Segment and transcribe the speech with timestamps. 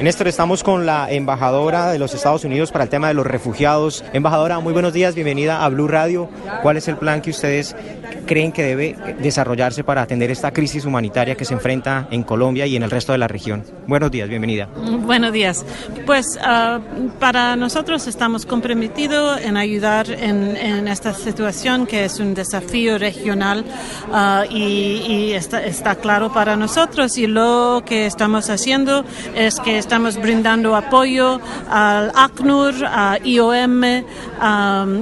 [0.00, 4.04] Néstor, estamos con la embajadora de los Estados Unidos para el tema de los refugiados.
[4.12, 5.14] Embajadora, muy buenos días.
[5.14, 6.28] Bienvenida a Blue Radio.
[6.62, 7.76] ¿Cuál es el plan que ustedes
[8.26, 12.76] creen que debe desarrollarse para atender esta crisis humanitaria que se enfrenta en Colombia y
[12.76, 13.64] en el resto de la región?
[13.86, 14.68] Buenos días, bienvenida.
[14.76, 15.64] Buenos días.
[16.06, 22.98] Pues uh, para nosotros estamos comprometidos en ayudar en, esta situación que es un desafío
[22.98, 23.64] regional
[24.10, 30.76] uh, y, está, claro para nosotros y lo que estamos haciendo es que estamos brindando
[30.76, 33.82] apoyo al ACNUR, a IOM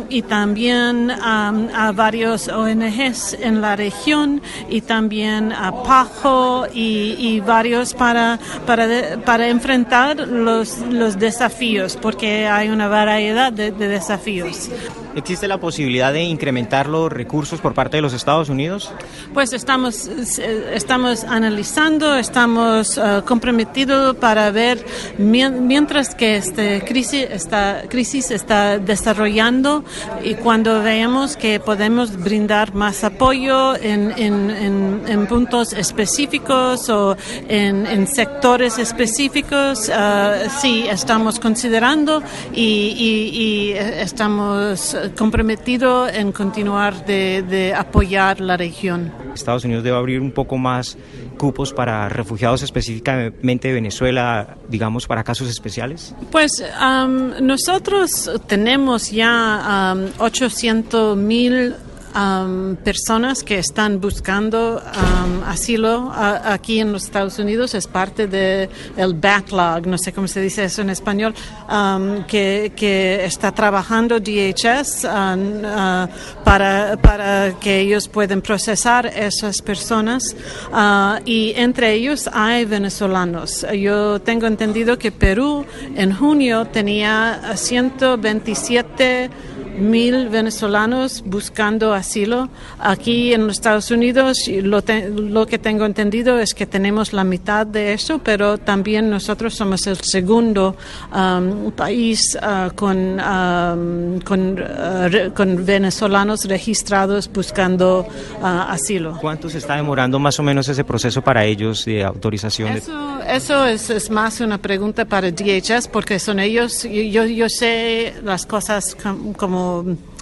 [0.08, 3.09] y también a varios ONGs
[3.40, 10.78] en la región y también a PAJO y, y varios para, para, para enfrentar los,
[10.78, 14.70] los, desafíos, porque hay una variedad de, de desafíos.
[15.16, 18.92] ¿Existe la posibilidad de incrementar los recursos por parte de los Estados Unidos?
[19.34, 24.84] Pues estamos, estamos analizando, estamos uh, comprometidos para ver,
[25.18, 29.84] mientras que esta crisis está, crisis está desarrollando
[30.22, 37.16] y cuando veamos que podemos brindar más apoyo en, en, en, en puntos específicos o
[37.48, 47.42] en, sectores específicos, uh, sí, estamos considerando y, y, y estamos comprometido en continuar de,
[47.42, 49.12] de, apoyar la región.
[49.34, 50.96] Estados Unidos debe abrir un poco más
[51.40, 56.14] cupos para refugiados específicamente de Venezuela, digamos, para casos especiales?
[56.30, 61.74] Pues um, nosotros tenemos ya um, 800 mil
[62.12, 68.68] Um, personas que están buscando um, asilo aquí en los Estados Unidos es parte del
[68.96, 71.32] el backlog, no sé cómo se dice eso en español,
[71.70, 76.08] um, que, que, está trabajando DHS uh,
[76.42, 80.34] para, para que ellos puedan procesar esas personas
[80.72, 83.64] uh, y entre ellos hay venezolanos.
[83.72, 89.30] Yo tengo entendido que Perú en junio tenía 127
[89.78, 92.48] mil venezolanos buscando asilo.
[92.78, 97.24] Aquí en los Estados Unidos lo, te, lo, que tengo entendido es que tenemos la
[97.24, 100.76] mitad de eso, pero también nosotros somos el segundo
[101.14, 108.06] um, país uh, con, um, con, uh, con, venezolanos registrados buscando
[108.40, 109.18] uh, asilo.
[109.20, 112.76] ¿Cuánto se está demorando más o menos ese proceso para ellos de autorización?
[112.76, 118.14] Eso, eso es, es, más una pregunta para DHS porque son ellos, yo, yo sé
[118.24, 118.96] las cosas
[119.36, 119.59] como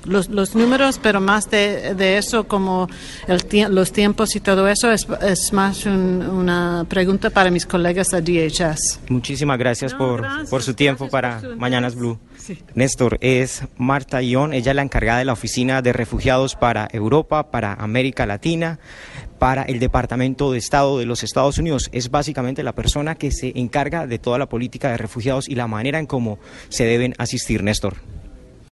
[0.04, 2.88] los, los, números, pero más de, de eso, como
[3.26, 3.42] el,
[3.74, 8.22] los tiempos y todo eso, es, es más un, una pregunta para mis colegas de
[8.22, 9.00] DHS.
[9.08, 12.18] Muchísimas gracias, no, por, gracias por, su tiempo para su Mañanas Blue.
[12.36, 12.58] Sí.
[12.74, 17.50] Néstor, es Marta Ión, ella es la encargada de la Oficina de Refugiados para Europa,
[17.50, 18.78] para América Latina,
[19.38, 21.88] para el Departamento de Estado de los Estados Unidos.
[21.92, 25.66] Es básicamente la persona que se encarga de toda la política de refugiados y la
[25.66, 26.38] manera en cómo
[26.68, 27.96] se deben asistir, Néstor.